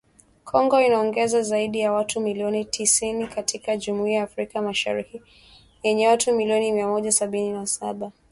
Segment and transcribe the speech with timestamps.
[0.43, 5.21] Kongo inaongeza zaidi ya watu milioni tisini katika Jumuiya ya Afrika Mashariki
[5.83, 8.11] yenye watu milioni mia moja sabini na saba